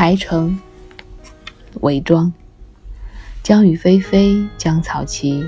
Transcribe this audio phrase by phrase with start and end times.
[0.00, 0.58] 台城，
[1.82, 2.32] 伪装。
[3.42, 5.46] 江雨霏霏，江草齐，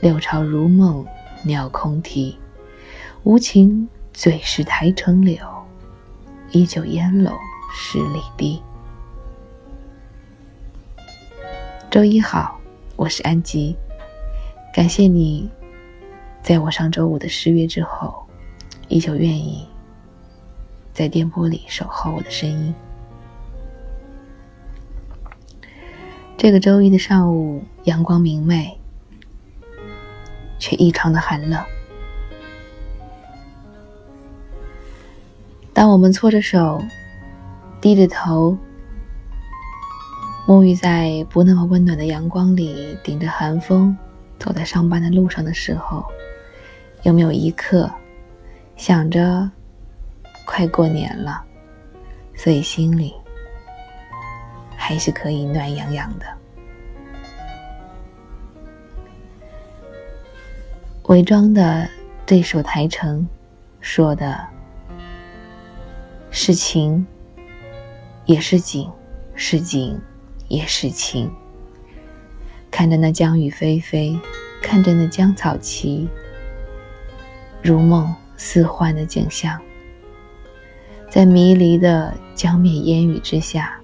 [0.00, 1.06] 六朝如梦，
[1.44, 2.36] 鸟空啼。
[3.22, 5.38] 无情最是台城柳，
[6.50, 7.32] 依旧烟笼
[7.72, 8.60] 十里堤。
[11.88, 12.58] 周一好，
[12.96, 13.76] 我是安吉，
[14.74, 15.48] 感谢你，
[16.42, 18.26] 在我上周五的失约之后，
[18.88, 19.64] 依旧愿意
[20.92, 22.74] 在电波里守候我的声音。
[26.46, 28.78] 这个周一的上午，阳光明媚，
[30.60, 31.60] 却异常的寒冷。
[35.72, 36.80] 当我们搓着手，
[37.80, 38.56] 低着头，
[40.46, 43.96] 沐浴在不那么温暖的阳光里，顶着寒风，
[44.38, 46.06] 走在上班的路上的时候，
[47.02, 47.90] 有没有一刻
[48.76, 49.50] 想着
[50.44, 51.42] 快过年了，
[52.36, 53.12] 所以心里？
[54.86, 56.26] 还是可以暖洋洋的。
[61.08, 61.88] 伪装的
[62.24, 63.28] 对手台城，
[63.80, 64.46] 说的
[66.30, 67.04] 是情，
[68.26, 68.88] 也是景，
[69.34, 70.00] 是景，
[70.46, 71.28] 也是情。
[72.70, 74.16] 看着那江雨霏霏，
[74.62, 76.08] 看着那江草齐，
[77.60, 79.60] 如梦似幻的景象，
[81.10, 83.80] 在迷离的江面烟雨之下。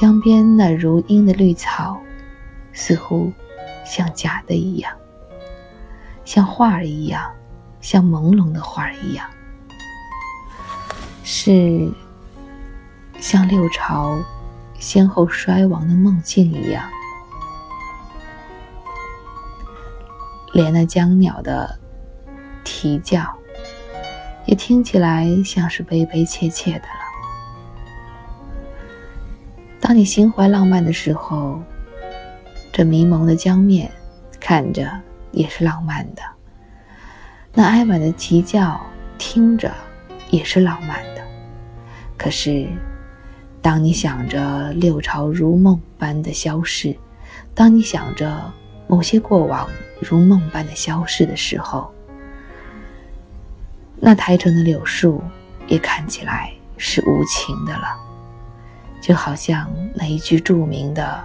[0.00, 1.98] 江边那如茵的绿草，
[2.72, 3.32] 似乎
[3.84, 4.96] 像假的一样，
[6.24, 7.28] 像画儿一样，
[7.80, 9.28] 像朦胧的画儿一样，
[11.24, 11.90] 是
[13.18, 14.16] 像六朝
[14.78, 16.88] 先后衰亡的梦境一样，
[20.52, 21.76] 连那江鸟的
[22.62, 23.36] 啼叫，
[24.46, 27.07] 也听起来像是悲悲切切的了。
[29.88, 31.62] 当你心怀浪漫的时候，
[32.70, 33.90] 这迷蒙的江面
[34.38, 34.86] 看着
[35.32, 36.22] 也是浪漫的；
[37.54, 38.78] 那哀婉的啼叫
[39.16, 39.72] 听着
[40.28, 41.22] 也是浪漫的。
[42.18, 42.68] 可是，
[43.62, 46.94] 当你想着六朝如梦般的消逝，
[47.54, 48.52] 当你想着
[48.88, 49.66] 某些过往
[50.02, 51.90] 如梦般的消逝的时候，
[53.96, 55.24] 那台城的柳树
[55.66, 58.04] 也看起来是无情的了。
[59.08, 61.24] 就好像那一句著名的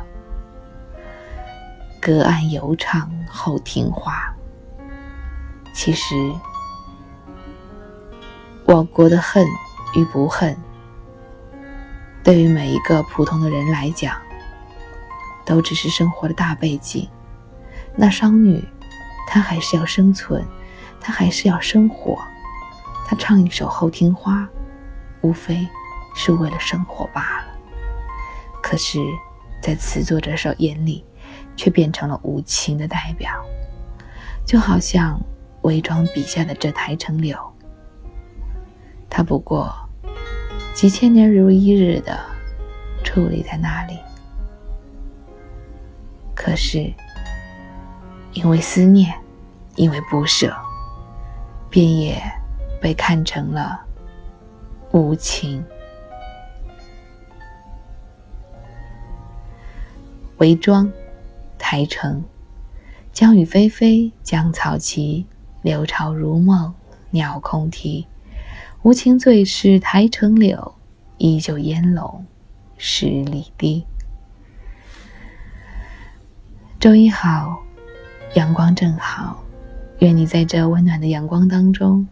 [1.99, 4.33] “隔岸犹唱后庭花”，
[5.75, 6.15] 其实
[8.63, 9.45] 我国的恨
[9.95, 10.55] 与不恨，
[12.23, 14.15] 对于每一个普通的人来讲，
[15.43, 17.05] 都只是生活的大背景。
[17.97, 18.63] 那商女，
[19.27, 20.41] 她还是要生存，
[21.01, 22.17] 她还是要生活，
[23.05, 24.43] 她唱一首《后庭花》，
[25.19, 25.67] 无非
[26.15, 27.42] 是为了生活罢了。
[28.73, 28.97] 可是，
[29.61, 31.05] 在词作者手眼里，
[31.55, 33.29] 却变成了无情的代表，
[34.47, 35.21] 就好像
[35.61, 37.37] 伪装笔下的这台城柳，
[39.07, 39.71] 它不过
[40.73, 42.19] 几千年如一日的
[43.03, 43.99] 矗立在那里。
[46.33, 46.91] 可是，
[48.31, 49.13] 因为思念，
[49.75, 50.51] 因为不舍，
[51.69, 52.19] 便也
[52.81, 53.79] 被看成了
[54.93, 55.63] 无情。
[60.43, 60.91] 围庄，
[61.57, 62.21] 台城，
[63.13, 65.25] 江雨霏霏，江草齐，
[65.61, 66.73] 柳潮如梦，
[67.11, 68.05] 鸟空啼。
[68.81, 70.75] 无情最是台城柳，
[71.17, 72.25] 依旧烟笼
[72.77, 73.85] 十里堤。
[76.77, 77.63] 周一好，
[78.33, 79.41] 阳光正好，
[79.99, 82.05] 愿你在这温暖的阳光当中，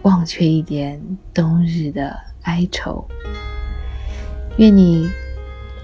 [0.00, 0.98] 忘却一点
[1.34, 3.06] 冬日的哀愁。
[4.56, 5.10] 愿你。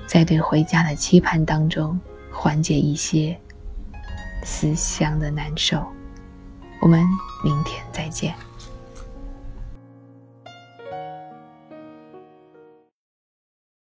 [0.06, 1.98] 在对回家的期盼当中，
[2.30, 3.38] 缓解一些
[4.44, 5.84] 思乡的难受。
[6.80, 7.04] 我们
[7.42, 8.34] 明天再见。